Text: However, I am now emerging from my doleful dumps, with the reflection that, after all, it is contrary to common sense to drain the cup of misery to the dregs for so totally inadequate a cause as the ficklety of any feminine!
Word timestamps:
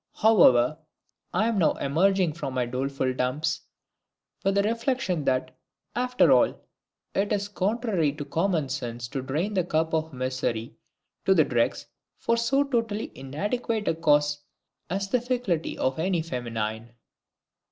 However, 0.15 0.79
I 1.31 1.47
am 1.47 1.59
now 1.59 1.73
emerging 1.73 2.33
from 2.33 2.55
my 2.55 2.65
doleful 2.65 3.13
dumps, 3.13 3.61
with 4.43 4.55
the 4.55 4.63
reflection 4.63 5.25
that, 5.25 5.55
after 5.95 6.31
all, 6.31 6.59
it 7.13 7.31
is 7.31 7.47
contrary 7.47 8.11
to 8.13 8.25
common 8.25 8.67
sense 8.69 9.07
to 9.09 9.21
drain 9.21 9.53
the 9.53 9.63
cup 9.63 9.93
of 9.93 10.11
misery 10.11 10.73
to 11.25 11.35
the 11.35 11.43
dregs 11.45 11.85
for 12.17 12.35
so 12.35 12.63
totally 12.63 13.11
inadequate 13.13 13.87
a 13.87 13.93
cause 13.93 14.39
as 14.89 15.07
the 15.07 15.19
ficklety 15.21 15.77
of 15.77 15.99
any 15.99 16.23
feminine! 16.23 16.95